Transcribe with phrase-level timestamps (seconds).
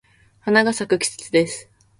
[0.39, 1.69] 花が咲く季節です。